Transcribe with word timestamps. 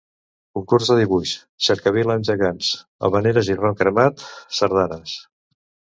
Concurs 0.57 0.87
de 0.91 0.95
dibuix, 0.99 1.33
cercavila 1.67 2.17
amb 2.21 2.27
gegants, 2.29 2.71
havaneres 3.09 3.53
i 3.55 3.59
rom 3.61 3.77
cremat, 3.83 4.29
sardanes. 4.61 5.15